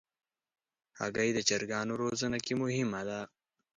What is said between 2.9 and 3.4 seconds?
ده.